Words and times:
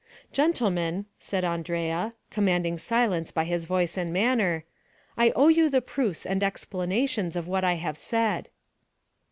"Gentlemen," 0.33 1.05
said 1.19 1.43
Andrea, 1.43 2.15
commanding 2.31 2.79
silence 2.79 3.29
by 3.29 3.43
his 3.43 3.65
voice 3.65 3.97
and 3.97 4.11
manner; 4.11 4.65
"I 5.15 5.29
owe 5.35 5.49
you 5.49 5.69
the 5.69 5.79
proofs 5.79 6.25
and 6.25 6.41
explanations 6.43 7.35
of 7.35 7.47
what 7.47 7.63
I 7.63 7.75
have 7.75 7.99
said." 7.99 8.49